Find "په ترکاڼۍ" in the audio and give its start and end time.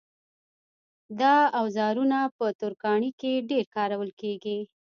2.37-3.11